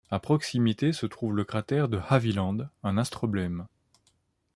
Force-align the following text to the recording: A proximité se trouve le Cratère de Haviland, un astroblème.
A 0.09 0.17
proximité 0.19 0.93
se 0.93 1.05
trouve 1.05 1.35
le 1.35 1.43
Cratère 1.43 1.87
de 1.87 1.99
Haviland, 2.09 2.67
un 2.81 2.97
astroblème. 2.97 3.67